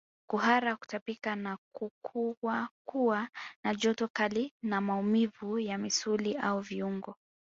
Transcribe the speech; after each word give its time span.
Kuhara 0.29 0.75
kutapika 0.75 1.37
au 1.51 1.89
kuwa 2.05 2.69
kuwa 2.87 3.29
na 3.63 3.75
joto 3.75 4.07
kali 4.07 4.53
na 4.63 4.81
maumivu 4.81 5.59
ya 5.59 5.77
misuli 5.77 6.37
au 6.37 6.59
viungo 6.59 7.15